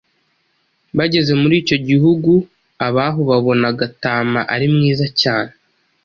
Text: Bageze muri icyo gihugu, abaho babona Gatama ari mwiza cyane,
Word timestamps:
Bageze 0.97 1.31
muri 1.41 1.55
icyo 1.61 1.77
gihugu, 1.89 2.31
abaho 2.87 3.19
babona 3.29 3.67
Gatama 3.79 4.39
ari 4.53 4.67
mwiza 4.73 5.05
cyane, 5.21 5.53